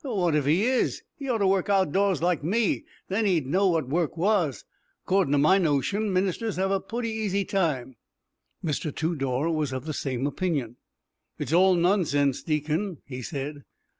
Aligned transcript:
"What 0.03 0.33
if 0.33 0.47
he 0.47 0.63
is? 0.63 1.03
He 1.15 1.29
ought 1.29 1.37
to 1.37 1.47
work 1.47 1.69
outdoors 1.69 2.23
like 2.23 2.43
me. 2.43 2.85
Then 3.07 3.27
he'd 3.27 3.45
know 3.45 3.67
what 3.67 3.87
work 3.87 4.17
was. 4.17 4.55
Ac 4.65 4.65
cordin' 5.05 5.31
to 5.33 5.37
my 5.37 5.59
notion, 5.59 6.11
ministers 6.11 6.55
have 6.55 6.71
a 6.71 6.79
pooty 6.79 7.11
easy 7.11 7.45
time." 7.45 7.97
Mr. 8.65 8.91
Tudor 8.95 9.51
was 9.51 9.71
of 9.71 9.85
the 9.85 9.93
same 9.93 10.25
opinion. 10.25 10.77
"It's 11.37 11.53
all 11.53 11.75
nonsense, 11.75 12.41
deacon," 12.41 12.97
he 13.05 13.21
said. 13.21 13.63